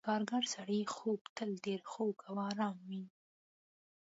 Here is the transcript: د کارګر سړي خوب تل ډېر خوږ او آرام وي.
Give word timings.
د 0.03 0.05
کارګر 0.09 0.43
سړي 0.55 0.81
خوب 0.93 1.19
تل 1.35 1.49
ډېر 1.65 1.81
خوږ 1.91 2.15
او 2.29 2.35
آرام 2.49 2.77
وي. 2.89 3.03